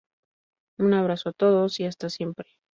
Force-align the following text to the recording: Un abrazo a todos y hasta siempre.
Un 0.79 0.95
abrazo 0.95 1.29
a 1.29 1.33
todos 1.33 1.79
y 1.79 1.85
hasta 1.85 2.09
siempre. 2.09 2.57